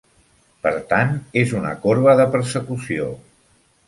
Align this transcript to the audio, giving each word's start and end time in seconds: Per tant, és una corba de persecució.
Per 0.67 0.71
tant, 0.93 1.11
és 1.41 1.53
una 1.59 1.73
corba 1.83 2.15
de 2.21 2.25
persecució. 2.37 3.11